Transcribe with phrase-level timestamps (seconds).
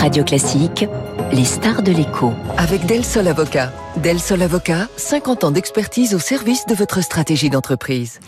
[0.00, 0.86] Radio Classique,
[1.30, 2.32] les stars de l'écho.
[2.56, 3.70] Avec Del Sol Avocat.
[3.98, 8.18] Del Sol Avocat, 50 ans d'expertise au service de votre stratégie d'entreprise.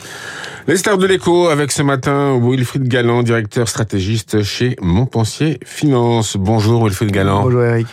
[0.67, 6.37] Les stars de l'écho avec ce matin Wilfried Galland, directeur stratégiste chez Montpensier Finance.
[6.37, 7.45] Bonjour Wilfried Galland.
[7.45, 7.87] Bonjour Eric.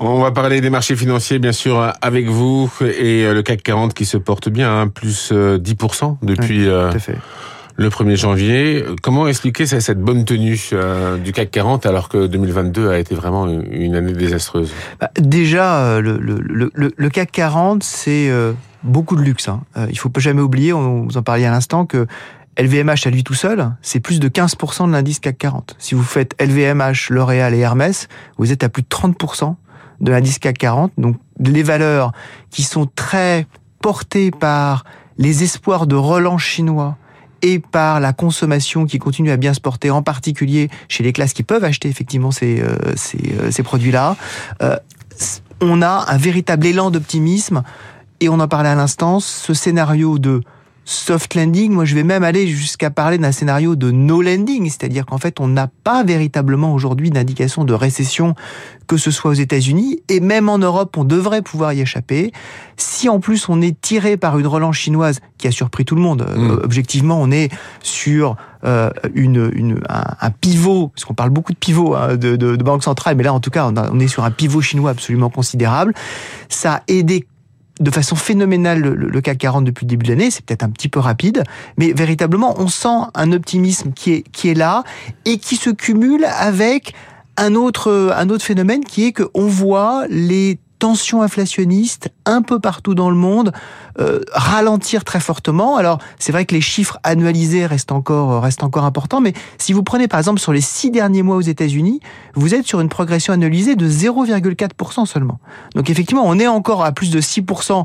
[0.00, 4.06] On va parler des marchés financiers bien sûr avec vous et le CAC 40 qui
[4.06, 6.66] se porte bien, hein, plus 10% depuis...
[6.66, 7.18] Oui, tout à fait
[7.78, 8.84] le 1er janvier.
[9.02, 13.48] Comment expliquer cette bonne tenue euh, du CAC 40 alors que 2022 a été vraiment
[13.48, 14.72] une année désastreuse?
[15.00, 18.52] Bah, Déjà, euh, le, CAC 40, c'est euh,
[18.82, 19.48] beaucoup de luxe.
[19.48, 19.62] Hein.
[19.90, 22.06] Il faut pas jamais oublier, on vous en parlait à l'instant, que
[22.58, 25.76] LVMH à lui tout seul, c'est plus de 15% de l'indice CAC 40.
[25.78, 29.54] Si vous faites LVMH, L'Oréal et Hermès, vous êtes à plus de 30%
[30.00, 30.92] de l'indice CAC 40.
[30.98, 32.10] Donc les valeurs
[32.50, 33.46] qui sont très
[33.80, 34.82] portées par
[35.16, 36.96] les espoirs de relance chinois,
[37.42, 41.32] et par la consommation qui continue à bien se porter, en particulier chez les classes
[41.32, 44.16] qui peuvent acheter effectivement ces, euh, ces, euh, ces produits-là,
[44.62, 44.76] euh,
[45.60, 47.62] on a un véritable élan d'optimisme.
[48.20, 50.42] Et on en parlait à l'instant, ce scénario de
[50.88, 55.04] soft landing, moi je vais même aller jusqu'à parler d'un scénario de no landing, c'est-à-dire
[55.04, 58.34] qu'en fait on n'a pas véritablement aujourd'hui d'indication de récession,
[58.86, 62.32] que ce soit aux États-Unis, et même en Europe on devrait pouvoir y échapper.
[62.78, 66.00] Si en plus on est tiré par une relance chinoise qui a surpris tout le
[66.00, 66.60] monde, euh, mmh.
[66.64, 67.50] objectivement on est
[67.82, 72.56] sur euh, une, une, un, pivot, parce qu'on parle beaucoup de pivot hein, de, de,
[72.56, 74.62] de, banque centrale, mais là en tout cas on, a, on est sur un pivot
[74.62, 75.92] chinois absolument considérable.
[76.48, 77.26] Ça a aidé
[77.80, 80.30] de façon phénoménale le, le, CAC 40 depuis le début de l'année.
[80.30, 81.44] C'est peut-être un petit peu rapide,
[81.76, 84.84] mais véritablement, on sent un optimisme qui est, qui est là
[85.24, 86.94] et qui se cumule avec
[87.36, 92.94] un autre, un autre phénomène qui est qu'on voit les tensions inflationnistes un peu partout
[92.94, 93.52] dans le monde
[94.00, 95.76] euh, ralentir très fortement.
[95.76, 99.82] Alors c'est vrai que les chiffres annualisés restent encore restent encore importants, mais si vous
[99.82, 102.00] prenez par exemple sur les six derniers mois aux États-Unis,
[102.34, 105.38] vous êtes sur une progression annualisée de 0,4% seulement.
[105.74, 107.84] Donc effectivement, on est encore à plus de 6%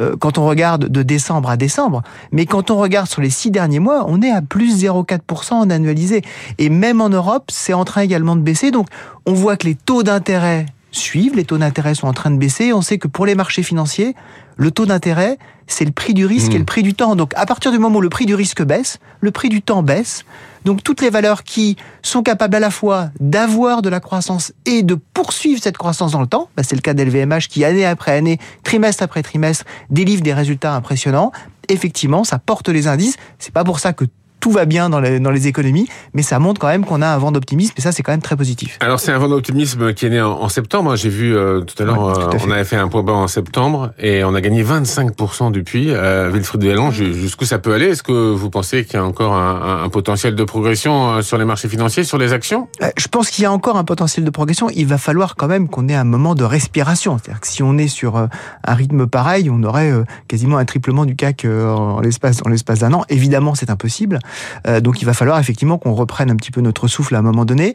[0.00, 3.50] euh, quand on regarde de décembre à décembre, mais quand on regarde sur les six
[3.50, 6.22] derniers mois, on est à plus 0,4% en annualisé.
[6.58, 8.70] Et même en Europe, c'est en train également de baisser.
[8.70, 8.86] Donc
[9.26, 12.72] on voit que les taux d'intérêt suivent, les taux d'intérêt sont en train de baisser.
[12.72, 14.14] On sait que pour les marchés financiers,
[14.56, 16.66] le taux d'intérêt, c'est le prix du risque et le mmh.
[16.66, 17.14] prix du temps.
[17.14, 19.82] Donc à partir du moment où le prix du risque baisse, le prix du temps
[19.82, 20.24] baisse.
[20.64, 24.82] Donc toutes les valeurs qui sont capables à la fois d'avoir de la croissance et
[24.82, 28.12] de poursuivre cette croissance dans le temps, bah c'est le cas d'LVMH qui année après
[28.12, 31.32] année, trimestre après trimestre, délivre des résultats impressionnants.
[31.68, 33.16] Effectivement, ça porte les indices.
[33.38, 34.04] C'est pas pour ça que
[34.40, 37.08] tout va bien dans les, dans les économies, mais ça montre quand même qu'on a
[37.08, 38.78] un vent d'optimisme et ça c'est quand même très positif.
[38.80, 40.96] Alors c'est un vent d'optimisme qui est né en, septembre.
[40.96, 43.92] J'ai vu euh, tout à l'heure, euh, on avait fait un point bas en septembre
[43.98, 45.90] et on a gagné 25% depuis.
[45.90, 47.86] Euh, Wilfried Dellange, jusqu'où ça peut aller?
[47.86, 51.38] Est-ce que vous pensez qu'il y a encore un, un, potentiel de progression euh, sur
[51.38, 52.68] les marchés financiers, sur les actions?
[52.96, 54.68] Je pense qu'il y a encore un potentiel de progression.
[54.70, 57.18] Il va falloir quand même qu'on ait un moment de respiration.
[57.18, 59.92] C'est-à-dire que si on est sur un rythme pareil, on aurait
[60.28, 62.42] quasiment un triplement du CAC en l'espace
[62.78, 63.04] d'un an.
[63.08, 64.18] Évidemment, c'est impossible.
[64.66, 67.22] Euh, donc il va falloir effectivement qu'on reprenne un petit peu notre souffle à un
[67.22, 67.72] moment donné.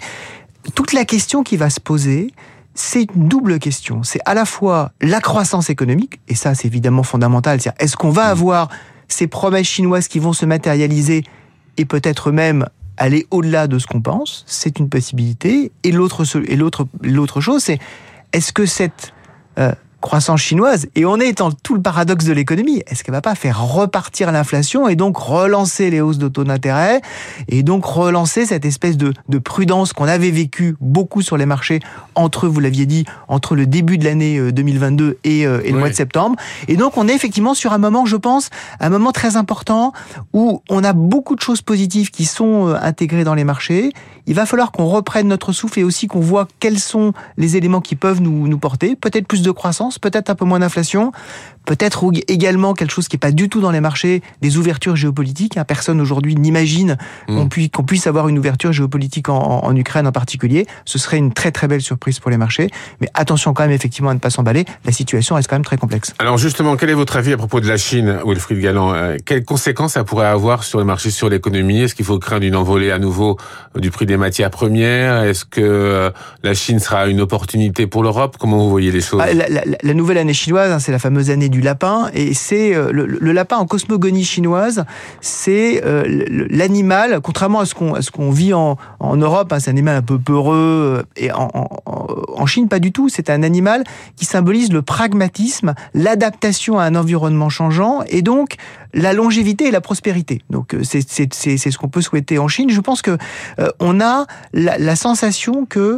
[0.76, 2.34] Toute la question qui va se poser,
[2.74, 4.04] c'est une double question.
[4.04, 8.12] C'est à la fois la croissance économique, et ça c'est évidemment fondamental, c'est est-ce qu'on
[8.12, 8.70] va avoir
[9.08, 11.24] ces promesses chinoises qui vont se matérialiser
[11.78, 15.72] et peut-être même aller au-delà de ce qu'on pense, c'est une possibilité.
[15.84, 17.80] Et l'autre et l'autre l'autre chose, c'est
[18.32, 19.14] est-ce que cette
[19.60, 23.22] euh, croissance chinoise, et on est dans tout le paradoxe de l'économie, est-ce qu'elle va
[23.22, 27.02] pas faire repartir l'inflation et donc relancer les hausses de taux d'intérêt
[27.48, 31.80] et donc relancer cette espèce de, de prudence qu'on avait vécu beaucoup sur les marchés
[32.16, 35.80] entre, vous l'aviez dit, entre le début de l'année 2022 euh, et, euh, et le
[35.80, 36.36] mois de septembre?
[36.68, 38.50] Et donc on est effectivement sur un moment, je pense,
[38.82, 39.94] un moment très important
[40.34, 43.94] où on a beaucoup de choses positives qui sont euh, intégrées dans les marchés.
[44.28, 47.82] Il va falloir qu'on reprenne notre souffle et aussi qu'on voit quels sont les éléments
[47.82, 48.96] qui peuvent nous, nous porter.
[48.96, 51.12] Peut-être plus de croissance peut-être un peu moins d'inflation,
[51.66, 55.58] peut-être également quelque chose qui n'est pas du tout dans les marchés, des ouvertures géopolitiques.
[55.58, 55.64] Hein.
[55.66, 56.98] Personne aujourd'hui n'imagine
[57.28, 57.70] mmh.
[57.72, 60.66] qu'on puisse, avoir une ouverture géopolitique en, Ukraine en particulier.
[60.86, 62.70] Ce serait une très très belle surprise pour les marchés.
[63.02, 64.66] Mais attention quand même effectivement à ne pas s'emballer.
[64.86, 66.14] La situation reste quand même très complexe.
[66.20, 68.94] Alors justement, quel est votre avis à propos de la Chine, Wilfried Galland?
[68.94, 71.82] Euh, Quelles conséquences ça pourrait avoir sur le marché, sur l'économie?
[71.82, 73.38] Est-ce qu'il faut craindre une envolée à nouveau
[73.76, 75.24] du prix des matières premières?
[75.24, 76.10] Est-ce que euh,
[76.44, 78.38] la Chine sera une opportunité pour l'Europe?
[78.40, 79.22] Comment vous voyez les choses?
[79.24, 82.92] Ah, la, nouvelle année chinoise, hein, c'est la fameuse année du lapin, et c'est euh,
[82.92, 84.86] le, lapin en cosmogonie chinoise,
[85.22, 87.74] c'est euh, l'animal, contrairement à ce
[88.12, 90.56] qu'on vit en, Europe, hein, c'est un animal un peu peureux,
[91.00, 91.52] euh, et en
[92.46, 93.10] Chine, pas du tout.
[93.10, 93.84] C'est un animal
[94.16, 98.56] qui symbolise le pragmatisme, l'adaptation à un environnement changeant et donc
[98.94, 100.42] la longévité et la prospérité.
[100.50, 102.70] Donc c'est ce qu'on peut souhaiter en Chine.
[102.70, 103.18] Je pense que
[103.80, 105.98] on a la, la, sensation que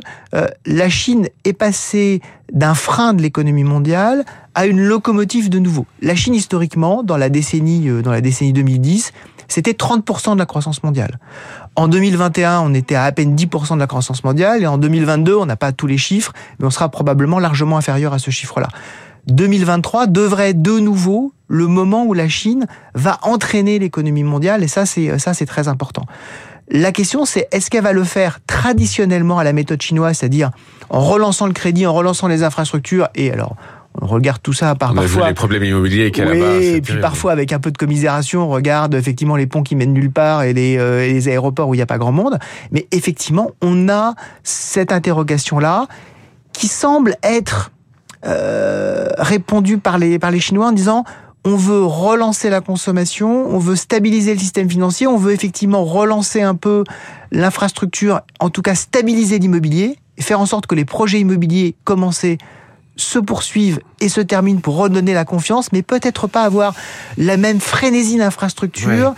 [0.65, 2.21] la Chine est passée
[2.53, 4.23] d'un frein de l'économie mondiale
[4.53, 5.85] à une locomotive de nouveau.
[6.01, 9.11] La Chine historiquement, dans la décennie dans la décennie 2010
[9.47, 11.19] c'était 30% de la croissance mondiale.
[11.75, 15.35] En 2021, on était à à peine 10% de la croissance mondiale, et en 2022,
[15.35, 18.67] on n'a pas tous les chiffres, mais on sera probablement largement inférieur à ce chiffre-là.
[19.27, 24.85] 2023 devrait de nouveau le moment où la Chine va entraîner l'économie mondiale, et ça,
[24.85, 26.03] c'est ça, c'est très important.
[26.69, 30.51] La question, c'est est-ce qu'elle va le faire traditionnellement à la méthode chinoise, c'est-à-dire
[30.89, 33.55] en relançant le crédit, en relançant les infrastructures, et alors
[34.01, 35.23] on regarde tout ça par on parfois.
[35.23, 36.61] A vu les problèmes immobiliers qu'il y a oui, là-bas.
[36.61, 39.93] Et puis parfois avec un peu de commisération, on regarde effectivement les ponts qui mènent
[39.93, 42.39] nulle part et les, euh, les aéroports où il n'y a pas grand monde.
[42.71, 45.87] Mais effectivement, on a cette interrogation-là
[46.53, 47.71] qui semble être
[48.25, 51.03] euh, répondue par les, par les Chinois en disant
[51.45, 56.41] on veut relancer la consommation, on veut stabiliser le système financier, on veut effectivement relancer
[56.41, 56.83] un peu
[57.31, 62.39] l'infrastructure, en tout cas stabiliser l'immobilier, faire en sorte que les projets immobiliers commencés
[62.95, 66.73] se poursuivent et se terminent pour redonner la confiance, mais peut-être pas avoir
[67.17, 69.13] la même frénésie d'infrastructure.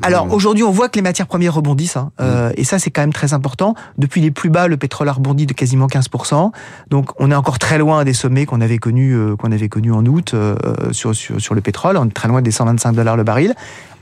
[0.00, 3.00] Alors aujourd'hui, on voit que les matières premières rebondissent, hein, euh, et ça c'est quand
[3.00, 3.74] même très important.
[3.96, 6.52] Depuis les plus bas, le pétrole a rebondi de quasiment 15%.
[6.88, 9.92] Donc on est encore très loin des sommets qu'on avait connus euh, qu'on avait connus
[9.92, 10.54] en août euh,
[10.92, 11.96] sur, sur, sur le pétrole.
[11.96, 13.54] On est très loin des 125 dollars le baril.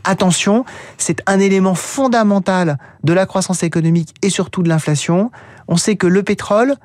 [0.04, 0.64] Attention,
[0.98, 5.30] c'est un élément fondamental de la croissance économique et surtout de l'inflation.
[5.66, 6.76] On sait que le pétrole,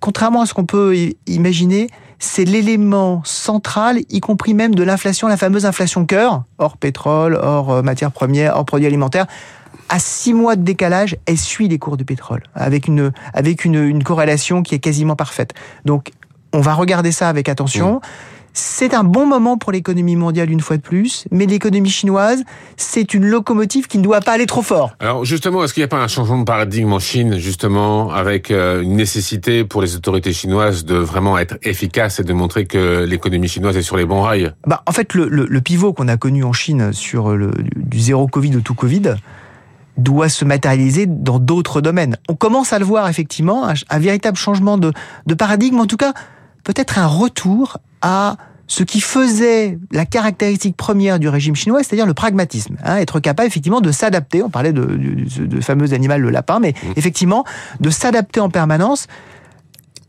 [0.00, 0.94] contrairement à ce qu'on peut
[1.26, 7.38] imaginer, c'est l'élément central, y compris même de l'inflation, la fameuse inflation cœur, hors pétrole,
[7.40, 9.26] hors euh, matières premières, hors produits alimentaires.
[9.88, 14.02] À six mois de décalage, elle suit les cours du pétrole, avec une, avec une,
[14.02, 15.54] corrélation qui est quasiment parfaite.
[15.84, 16.10] Donc,
[16.52, 17.96] on va regarder ça avec attention.
[17.96, 18.00] Mmh.
[18.52, 22.42] C'est un bon moment pour l'économie mondiale une fois de plus, mais l'économie chinoise,
[22.76, 24.92] c'est une locomotive qui ne doit pas aller trop fort.
[25.00, 28.50] Alors justement, est-ce qu'il n'y a pas un changement de paradigme en Chine, justement, avec
[28.50, 33.04] euh, une nécessité pour les autorités chinoises de vraiment être efficaces et de montrer que
[33.04, 34.52] l'économie chinoise est sur les bons rails?
[34.66, 38.00] Bah, En fait, le, le, le pivot qu'on a connu en Chine sur le, du
[38.00, 39.14] zéro Covid au tout Covid,
[39.98, 42.16] doit se matérialiser dans d'autres domaines.
[42.28, 44.92] On commence à le voir effectivement, un, un véritable changement de,
[45.26, 46.12] de paradigme, en tout cas
[46.68, 48.36] peut-être un retour à
[48.66, 53.46] ce qui faisait la caractéristique première du régime chinois, c'est-à-dire le pragmatisme, hein, être capable
[53.46, 54.42] effectivement de s'adapter.
[54.42, 56.92] On parlait de, de, de fameux animal le lapin, mais mmh.
[56.96, 57.44] effectivement
[57.80, 59.06] de s'adapter en permanence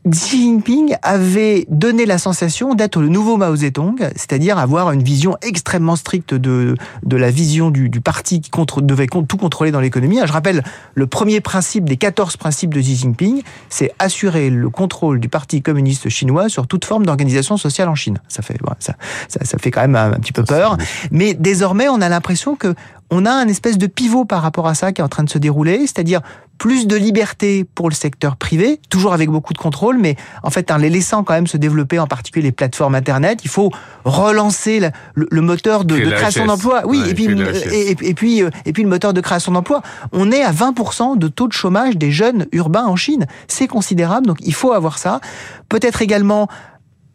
[0.08, 5.36] Xi Jinping avait donné la sensation d'être le nouveau Mao Zedong, c'est-à-dire avoir une vision
[5.42, 9.80] extrêmement stricte de, de la vision du, du parti qui contre, devait tout contrôler dans
[9.80, 10.18] l'économie.
[10.24, 10.64] Je rappelle,
[10.94, 15.60] le premier principe des 14 principes de Xi Jinping, c'est assurer le contrôle du Parti
[15.60, 18.20] communiste chinois sur toute forme d'organisation sociale en Chine.
[18.28, 18.94] Ça fait, ça,
[19.28, 20.78] ça, ça, fait quand même un, un petit peu peur.
[21.10, 22.74] Mais désormais, on a l'impression que
[23.10, 25.30] on a un espèce de pivot par rapport à ça qui est en train de
[25.30, 26.20] se dérouler, c'est-à-dire
[26.58, 30.70] plus de liberté pour le secteur privé, toujours avec beaucoup de contrôle, mais en fait
[30.70, 33.70] en les laissant quand même se développer, en particulier les plateformes Internet, il faut
[34.04, 36.82] relancer le, moteur de, de création d'emplois.
[36.84, 37.26] Oui, ouais, et, puis,
[37.72, 39.80] et, et, puis, euh, et puis le moteur de création d'emplois.
[40.12, 43.26] On est à 20% de taux de chômage des jeunes urbains en Chine.
[43.48, 45.20] C'est considérable, donc il faut avoir ça.
[45.70, 46.48] Peut-être également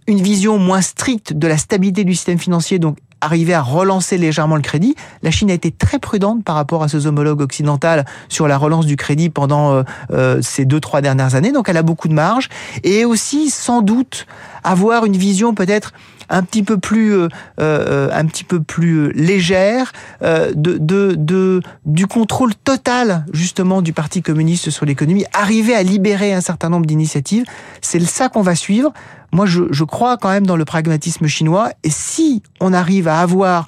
[0.08, 4.56] une vision moins stricte de la stabilité du système financier, donc arriver à relancer légèrement
[4.56, 4.96] le crédit.
[5.24, 8.86] La Chine a été très prudente par rapport à ses homologues occidentales sur la relance
[8.86, 11.52] du crédit pendant euh, euh, ces deux trois dernières années.
[11.52, 12.50] Donc elle a beaucoup de marge
[12.84, 14.28] et aussi sans doute
[14.64, 15.94] avoir une vision peut-être
[16.30, 17.30] un petit peu plus euh,
[17.60, 19.92] euh, un petit peu plus légère
[20.22, 25.84] euh, de, de, de du contrôle total justement du Parti communiste sur l'économie, arriver à
[25.84, 27.46] libérer un certain nombre d'initiatives,
[27.82, 28.92] c'est ça qu'on va suivre.
[29.32, 33.20] Moi, je, je crois quand même dans le pragmatisme chinois, et si on arrive à
[33.20, 33.66] avoir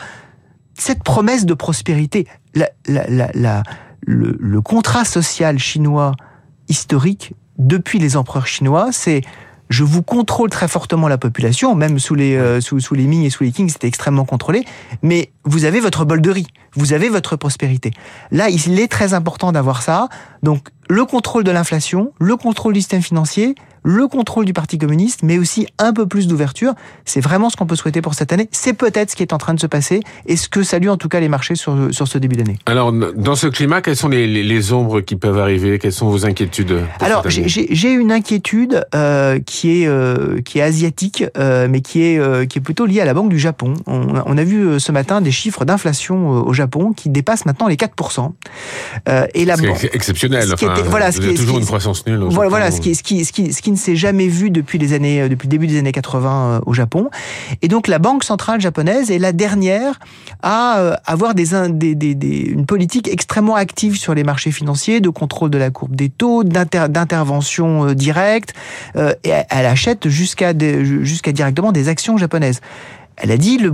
[0.75, 3.63] cette promesse de prospérité, la, la, la,
[4.05, 6.13] le contrat social chinois
[6.69, 9.21] historique depuis les empereurs chinois, c'est
[9.69, 13.23] je vous contrôle très fortement la population, même sous les, euh, sous, sous les Ming
[13.23, 14.65] et sous les Qing, c'était extrêmement contrôlé,
[15.01, 17.91] mais vous avez votre bol de riz, vous avez votre prospérité.
[18.31, 20.09] Là, il est très important d'avoir ça.
[20.43, 23.55] Donc, le contrôle de l'inflation, le contrôle du système financier,
[23.87, 26.73] le contrôle du Parti communiste, mais aussi un peu plus d'ouverture.
[27.05, 28.49] C'est vraiment ce qu'on peut souhaiter pour cette année.
[28.51, 30.97] C'est peut-être ce qui est en train de se passer et ce que saluent en
[30.97, 32.57] tout cas les marchés sur, sur ce début d'année?
[32.65, 35.79] Alors, dans ce climat, quelles sont les, les, les, ombres qui peuvent arriver?
[35.79, 41.23] Quelles sont vos inquiétudes Alors, j'ai une inquiétude euh, qui, est, euh, qui est asiatique,
[41.37, 43.73] euh, mais qui est, qui est plutôt liée à la Banque du Japon.
[43.85, 47.77] On, on a vu ce matin des chiffres d'inflation au Japon qui dépassent maintenant les
[47.77, 48.31] 4%.
[49.33, 50.47] et la, c'est exceptionnel.
[50.47, 52.19] Ce qui enfin, voilà, ce qui est toujours une croissance nulle.
[52.29, 54.77] Voilà, voilà, ce qui, ce qui, ce qui, ce qui ne s'est jamais vu depuis
[54.77, 57.09] les années, depuis le début des années 80 au Japon.
[57.61, 59.99] Et donc la banque centrale japonaise est la dernière
[60.41, 65.09] à avoir des, des, des, des une politique extrêmement active sur les marchés financiers, de
[65.09, 68.53] contrôle de la courbe des taux, d'intervention directe.
[68.95, 72.61] et elle achète jusqu'à jusqu'à directement des actions japonaises.
[73.17, 73.71] Elle a dit le,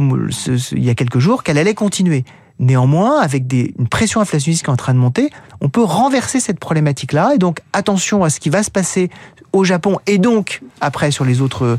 [0.72, 2.24] il y a quelques jours qu'elle allait continuer.
[2.60, 6.60] Néanmoins, avec une pression inflationniste qui est en train de monter, on peut renverser cette
[6.60, 7.33] problématique-là.
[7.36, 9.10] Et donc, attention à ce qui va se passer
[9.51, 11.77] au Japon et donc après sur les autres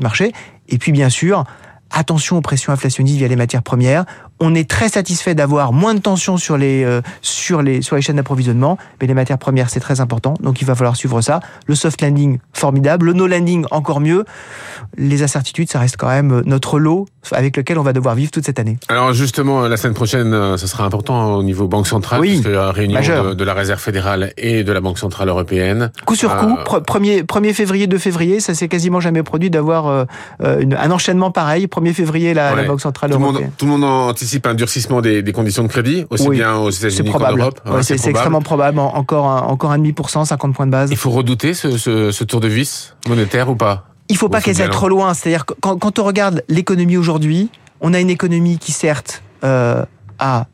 [0.00, 0.32] marchés.
[0.68, 1.44] Et puis, bien sûr,
[1.90, 4.04] attention aux pressions inflationnistes via les matières premières.
[4.38, 8.02] On est très satisfait d'avoir moins de tensions sur les, euh, sur les, sur les
[8.02, 11.40] chaînes d'approvisionnement, mais les matières premières, c'est très important, donc il va falloir suivre ça.
[11.66, 13.06] Le soft landing, formidable.
[13.06, 14.24] Le no landing, encore mieux.
[14.98, 18.44] Les incertitudes, ça reste quand même notre lot avec lequel on va devoir vivre toute
[18.44, 18.78] cette année.
[18.88, 22.48] Alors justement, la semaine prochaine, euh, ce sera important au niveau Banque centrale, oui, puisque
[22.48, 23.00] la réunion
[23.34, 25.90] de, la Réserve fédérale et de la Banque centrale européenne.
[26.04, 30.06] Coup sur coup, 1er, euh, février, 2 février, ça s'est quasiment jamais produit d'avoir
[30.40, 31.66] un enchènement pareil.
[31.66, 33.44] 1er février, la, la Banque centrale tout européenne.
[33.44, 36.70] Monde, tout le monde anticipe un durcissement des, des conditions de crédit, aussi bien aux
[36.70, 37.60] États-Unis qu'en Europe.
[37.66, 38.78] Ouais, c'est extrêmement probable.
[38.78, 40.90] Encore un, encore un demi pour cent, 50 points de base.
[40.90, 43.88] Il faut redouter ce, ce, ce tour de vis monétaire ou pas?
[44.08, 45.14] Il faut pas qu'elle aille trop loin.
[45.14, 49.84] C'est-à-dire que quand, quand on regarde l'économie aujourd'hui, on a une économie qui certes euh,
[50.18, 50.46] a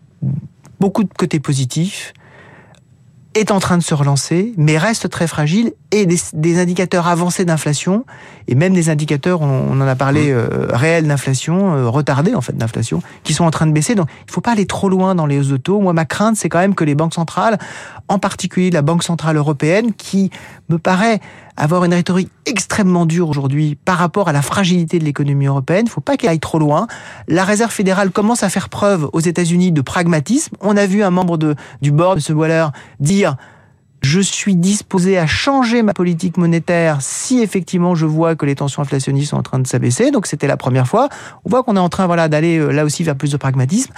[0.80, 2.12] beaucoup de côtés positifs,
[3.34, 7.44] est en train de se relancer, mais reste très fragile et des, des indicateurs avancés
[7.44, 8.04] d'inflation
[8.48, 10.36] et même des indicateurs, on, on en a parlé, mmh.
[10.36, 13.94] euh, réels d'inflation, euh, retardés en fait d'inflation, qui sont en train de baisser.
[13.94, 15.80] Donc il faut pas aller trop loin dans les hausses de taux.
[15.80, 17.58] Moi, ma crainte, c'est quand même que les banques centrales,
[18.08, 20.30] en particulier la Banque centrale européenne, qui
[20.68, 21.20] me paraît
[21.56, 25.84] avoir une rhétorique extrêmement dure aujourd'hui par rapport à la fragilité de l'économie européenne.
[25.86, 26.86] Il faut pas qu'elle aille trop loin.
[27.28, 30.56] La Réserve fédérale commence à faire preuve aux États-Unis de pragmatisme.
[30.60, 32.68] On a vu un membre de, du board de ce Waller
[33.00, 33.36] dire
[34.02, 38.82] je suis disposé à changer ma politique monétaire si effectivement je vois que les tensions
[38.82, 40.10] inflationnistes sont en train de s'abaisser.
[40.10, 41.08] Donc c'était la première fois.
[41.44, 43.92] On voit qu'on est en train voilà d'aller euh, là aussi vers plus de pragmatisme.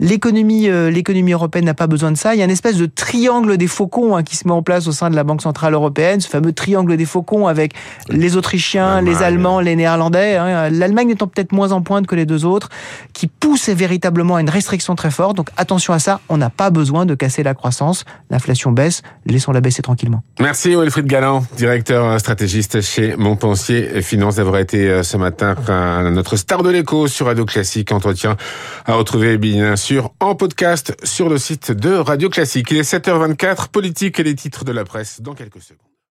[0.00, 2.34] L'économie, euh, l'économie européenne n'a pas besoin de ça.
[2.34, 4.86] Il y a une espèce de triangle des faucons hein, qui se met en place
[4.86, 7.74] au sein de la Banque centrale européenne, ce fameux triangle des faucons avec
[8.08, 10.36] les Autrichiens, les Allemands, les Néerlandais.
[10.36, 10.70] Hein.
[10.70, 12.68] L'Allemagne étant peut-être moins en pointe que les deux autres,
[13.12, 15.36] qui pousse véritablement à une restriction très forte.
[15.36, 16.20] Donc attention à ça.
[16.28, 18.04] On n'a pas besoin de casser la croissance.
[18.30, 19.02] L'inflation baisse.
[19.26, 20.22] Laissons-la baisser tranquillement.
[20.40, 25.56] Merci Wilfried Galland, directeur stratégiste chez Montpensier Finance, d'avoir été euh, ce matin
[26.10, 27.92] notre star de l'écho sur Radio Classique.
[27.92, 28.36] Entretien
[28.86, 29.76] à retrouver bien
[30.20, 32.70] en podcast sur le site de Radio Classique.
[32.70, 35.87] Il est 7h24, politique et les titres de la presse dans quelques secondes.